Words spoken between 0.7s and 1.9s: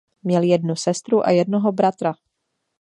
sestru a jednoho